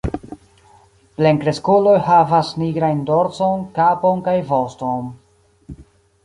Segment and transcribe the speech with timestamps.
[1.17, 5.13] Plenkreskuloj havas nigrajn dorson, kapon kaj voston.